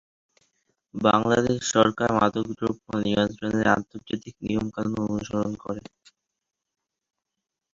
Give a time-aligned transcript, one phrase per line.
[0.95, 5.83] বাংলাদেশ সরকার মাদকদ্রব্য নিয়ন্ত্রণের আন্তর্জাতিক নিয়মকানুন অনুসরণ করে।